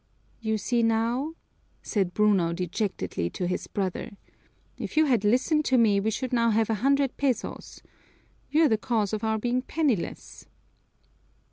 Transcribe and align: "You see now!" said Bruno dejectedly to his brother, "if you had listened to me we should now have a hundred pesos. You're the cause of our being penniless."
"You 0.39 0.57
see 0.57 0.81
now!" 0.81 1.35
said 1.83 2.15
Bruno 2.15 2.53
dejectedly 2.53 3.29
to 3.29 3.45
his 3.45 3.67
brother, 3.67 4.17
"if 4.75 4.97
you 4.97 5.05
had 5.05 5.23
listened 5.23 5.63
to 5.65 5.77
me 5.77 5.99
we 5.99 6.09
should 6.09 6.33
now 6.33 6.49
have 6.49 6.71
a 6.71 6.81
hundred 6.81 7.15
pesos. 7.17 7.83
You're 8.49 8.69
the 8.69 8.79
cause 8.79 9.13
of 9.13 9.23
our 9.23 9.37
being 9.37 9.61
penniless." 9.61 10.47